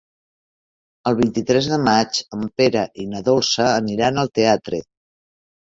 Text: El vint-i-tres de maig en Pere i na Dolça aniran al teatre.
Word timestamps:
El 1.11 1.17
vint-i-tres 1.19 1.67
de 1.73 1.79
maig 1.87 2.21
en 2.37 2.47
Pere 2.63 2.87
i 3.05 3.07
na 3.13 3.21
Dolça 3.31 3.69
aniran 3.75 4.21
al 4.23 4.37
teatre. 4.41 4.85